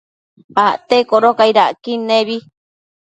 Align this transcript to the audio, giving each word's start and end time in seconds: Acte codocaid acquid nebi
Acte 0.67 0.97
codocaid 1.11 1.57
acquid 1.67 1.99
nebi 2.09 2.37